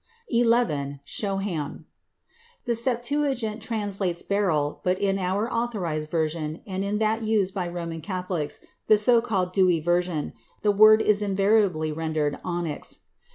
XI. 0.31 0.41
Shoham. 0.41 0.97
[שֹׁהַם.] 1.05 1.85
The 2.65 2.73
Septuagint 2.73 3.61
translates 3.61 4.23
"beryl," 4.23 4.81
but 4.83 4.97
in 4.97 5.19
our 5.19 5.47
Authorized 5.53 6.09
Version 6.09 6.63
and 6.65 6.83
in 6.83 6.97
that 6.97 7.21
used 7.21 7.53
by 7.53 7.67
Roman 7.67 8.01
Catholics, 8.01 8.65
the 8.87 8.97
so 8.97 9.21
called 9.21 9.53
Douai 9.53 9.79
Version, 9.79 10.33
the 10.63 10.71
word 10.71 11.03
is 11.03 11.21
invariably 11.21 11.91
rendered 11.91 12.39
"onyx." 12.43 13.01